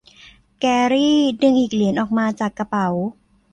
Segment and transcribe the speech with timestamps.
[0.59, 2.87] แกรี่ ดึงอีกเหรียญออกมาจากกระเป๋า